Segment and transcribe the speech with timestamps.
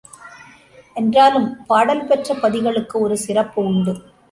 [0.95, 3.95] என்றாலும் பாடல் பெற்ற பதிகளுக்கு ஒரு சிறப்பு உண்டு.